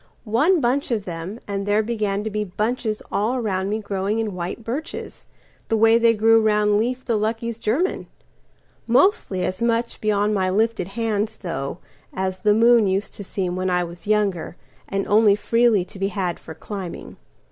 [0.25, 4.63] One bunch of them, and there began to beBunches all round me growing in white
[4.63, 5.27] birches,
[5.67, 8.07] The way they grew round Leif the Lucky's German;
[8.87, 11.77] Mostly as much beyond my lifted hands, though,
[12.15, 14.55] As the moon used to seem when I was younger,
[14.89, 17.17] And only freely to be had for climbing.